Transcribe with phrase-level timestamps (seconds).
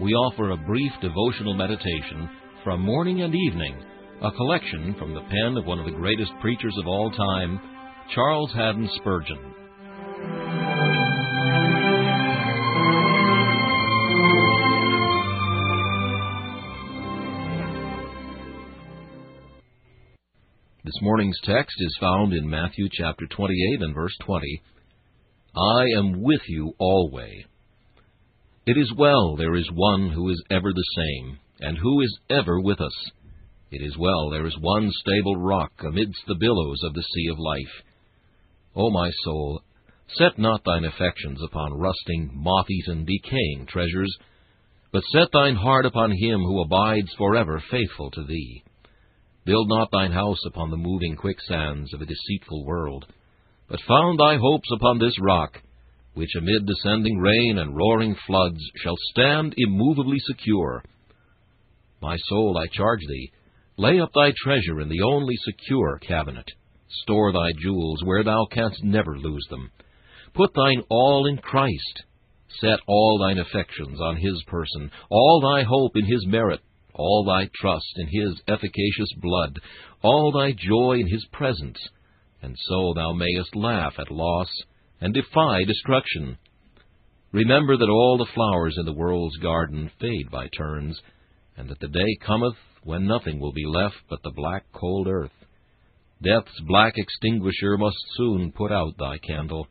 [0.00, 2.30] we offer a brief devotional meditation
[2.62, 3.82] from morning and evening,
[4.22, 7.60] a collection from the pen of one of the greatest preachers of all time,
[8.14, 9.38] Charles Haddon Spurgeon.
[20.84, 24.62] This morning's text is found in Matthew chapter 28 and verse 20.
[25.56, 27.44] I am with you always
[28.68, 32.60] it is well there is one who is ever the same, and who is ever
[32.60, 33.10] with us.
[33.70, 37.38] It is well there is one stable rock amidst the billows of the sea of
[37.38, 37.82] life.
[38.76, 39.62] O my soul,
[40.18, 44.14] set not thine affections upon rusting, moth-eaten, decaying treasures,
[44.92, 48.62] but set thine heart upon him who abides forever faithful to thee.
[49.46, 53.06] Build not thine house upon the moving quicksands of a deceitful world,
[53.66, 55.58] but found thy hopes upon this rock,
[56.14, 60.82] which amid descending rain and roaring floods shall stand immovably secure.
[62.00, 63.30] My soul, I charge thee,
[63.76, 66.50] lay up thy treasure in the only secure cabinet.
[67.02, 69.70] Store thy jewels where thou canst never lose them.
[70.34, 72.02] Put thine all in Christ.
[72.60, 76.60] Set all thine affections on his person, all thy hope in his merit,
[76.94, 79.60] all thy trust in his efficacious blood,
[80.02, 81.78] all thy joy in his presence,
[82.42, 84.48] and so thou mayest laugh at loss
[85.00, 86.38] and defy destruction.
[87.32, 90.98] Remember that all the flowers in the world's garden fade by turns,
[91.56, 95.32] and that the day cometh when nothing will be left but the black cold earth.
[96.22, 99.68] Death's black extinguisher must soon put out thy candle.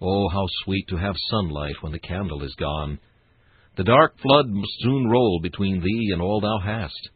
[0.00, 2.98] Oh, how sweet to have sunlight when the candle is gone!
[3.76, 7.08] The dark flood must soon roll between thee and all thou hast.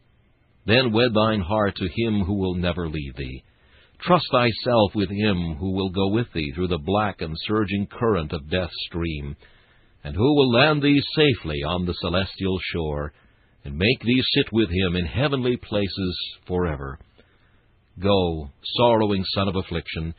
[0.65, 3.43] Then wed thine heart to him who will never leave thee
[4.05, 8.33] Trust thyself with him who will go with thee through the black and surging current
[8.33, 9.37] of death's stream,
[10.03, 13.13] and who will land thee safely on the celestial shore,
[13.63, 16.99] and make thee sit with him in heavenly places forever.
[17.97, 20.13] Go, sorrowing son of affliction,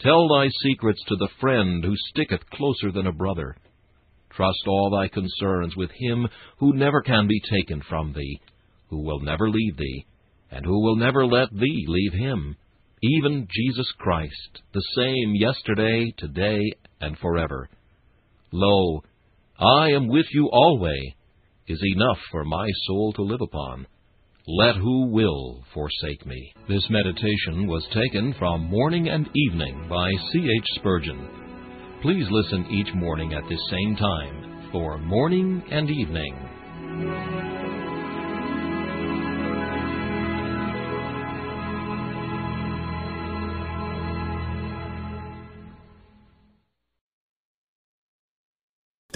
[0.00, 3.56] tell thy secrets to the friend who sticketh closer than a brother.
[4.30, 6.26] Trust all thy concerns with him
[6.58, 8.40] who never can be taken from thee,
[8.88, 10.06] who will never leave thee,
[10.50, 12.56] and who will never let thee leave him
[13.02, 16.60] even Jesus Christ, the same yesterday, today,
[17.00, 17.68] and forever.
[18.52, 19.02] Lo,
[19.58, 21.14] I am with you alway,
[21.66, 23.86] is enough for my soul to live upon.
[24.46, 26.54] let who will forsake me.
[26.68, 30.38] This meditation was taken from Morning and Evening by C.
[30.38, 30.64] H.
[30.76, 31.28] Spurgeon.
[32.00, 37.27] Please listen each morning at this same time for Morning and Evening.